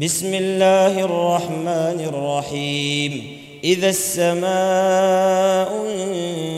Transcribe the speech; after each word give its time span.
بسم 0.00 0.34
الله 0.34 1.00
الرحمن 1.00 2.00
الرحيم. 2.06 3.38
إذا 3.64 3.88
السماء 3.88 5.70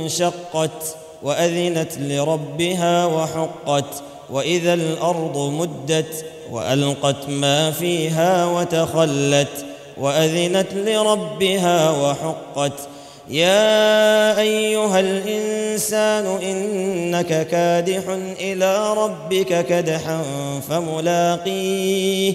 انشقت 0.04 0.96
وأذنت 1.22 1.92
لربها 1.98 3.06
وحقت 3.06 4.03
وإذا 4.30 4.74
الأرض 4.74 5.38
مدت 5.38 6.24
وألقت 6.53 7.29
ما 7.29 7.71
فيها 7.71 8.46
وتخلت 8.46 9.67
وأذنت 9.97 10.75
لربها 10.75 11.91
وحقت. 11.91 12.79
يا 13.29 14.38
أيها 14.41 15.01
الإنسان 15.01 16.27
إنك 16.43 17.48
كادح 17.48 18.02
إلى 18.41 18.95
ربك 18.95 19.66
كدحا 19.66 20.23
فملاقيه. 20.69 22.34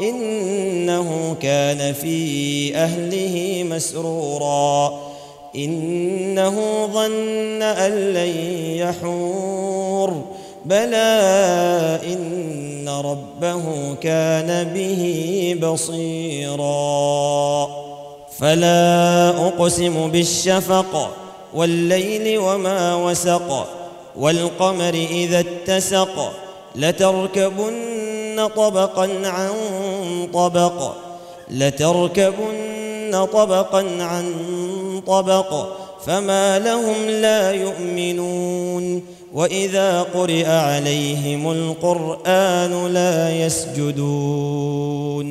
إنه 0.00 1.36
كان 1.42 1.92
في 1.92 2.76
أهله 2.76 3.64
مسرورا. 3.70 5.00
إنه 5.56 6.86
ظن 6.86 7.62
أن 7.62 7.92
لن 7.92 8.36
يحور. 8.76 10.22
بلى 10.64 11.20
إن 12.06 12.88
ربه 12.88 13.94
كان 13.94 14.72
به 14.74 15.56
بصيرا. 15.62 17.68
فلا 18.38 19.28
أقسم 19.46 20.10
بالشفق 20.10 21.10
والليل 21.54 22.38
وما 22.38 22.94
وسق 22.94 23.66
والقمر 24.18 24.94
إذا 24.94 25.40
اتسق 25.40 26.32
لتركبن 26.76 28.01
طبقا 28.46 29.10
عن 29.24 29.50
طبق 30.34 30.92
لتركبن 31.50 33.26
طبقا 33.32 33.86
عن 34.00 34.34
طبق 35.06 35.66
فما 36.06 36.58
لهم 36.58 37.08
لا 37.08 37.52
يؤمنون. 37.52 39.02
وإذا 39.34 40.02
قرئ 40.02 40.46
عليهم 40.46 41.52
القرآن 41.52 42.86
لا 42.92 43.46
يسجدون. 43.46 45.28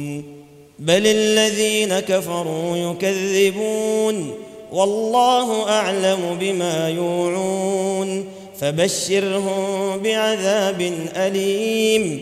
بل 0.80 1.08
الذين 1.08 2.00
كفروا 2.00 2.78
يكذبون. 2.78 4.34
والله 4.72 5.70
أعلم 5.70 6.38
بما 6.40 6.90
يوعون. 6.90 8.26
فبشرهم 8.60 9.98
بعذاب 10.04 10.94
أليم. 11.16 12.22